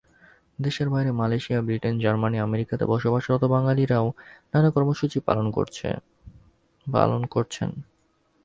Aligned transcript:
দেশের 0.59 0.87
বাইরে 0.89 1.11
Malaysia, 1.11 1.59
Britain, 1.61 1.93
Germany, 1.99 2.37
আমেরিকাতে 2.39 2.83
বসবাসরত 2.85 3.43
বাঙালিরাও 3.45 4.07
নানা 4.53 4.69
কর্মসূচি 4.71 5.17
পালন 5.19 5.47
করেছেন। 5.49 5.97